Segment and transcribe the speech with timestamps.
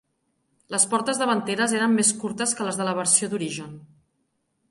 [0.75, 3.79] Les portes davanteres eren més curtes que les de la versió d'origen.